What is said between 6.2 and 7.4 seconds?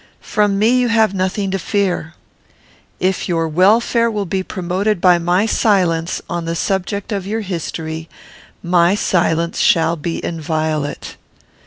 on the subject of